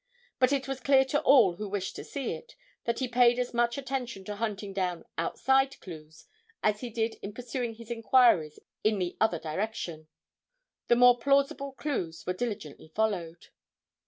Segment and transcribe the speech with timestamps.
[0.39, 2.55] But it was clear to all who wished to see it,
[2.85, 6.25] that he paid as much attention to hunting down "outside clues"
[6.63, 10.07] as he did in pursuing his inquiries in the other direction.
[10.87, 13.49] The more plausible clues were diligently followed.